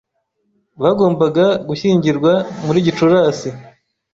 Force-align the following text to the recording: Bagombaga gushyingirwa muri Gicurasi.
Bagombaga 0.81 1.45
gushyingirwa 1.67 2.33
muri 2.65 2.79
Gicurasi. 2.85 3.49